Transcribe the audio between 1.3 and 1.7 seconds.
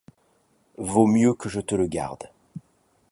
que je